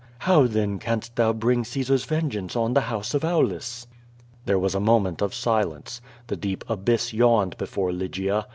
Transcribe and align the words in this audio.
"How, 0.17 0.47
then, 0.47 0.79
canst 0.79 1.15
thou 1.15 1.31
bring 1.31 1.63
Caesar's 1.63 2.05
vengeance 2.05 2.55
on 2.55 2.73
the 2.73 2.81
house 2.81 3.13
of 3.13 3.23
Aulus?" 3.23 3.85
There 4.47 4.57
was 4.57 4.73
a 4.73 4.79
moment 4.79 5.21
of 5.21 5.31
silence. 5.35 6.01
The 6.25 6.35
deep 6.35 6.63
abyss 6.67 7.13
yawned 7.13 7.55
before 7.59 7.91
Lygia. 7.91 8.47